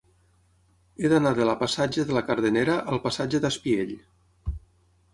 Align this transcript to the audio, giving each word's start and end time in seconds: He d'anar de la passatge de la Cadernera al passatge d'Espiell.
He 1.03 1.11
d'anar 1.13 1.33
de 1.41 1.47
la 1.51 1.55
passatge 1.61 2.07
de 2.09 2.17
la 2.19 2.25
Cadernera 2.31 2.81
al 2.95 3.05
passatge 3.07 3.45
d'Espiell. 3.47 3.97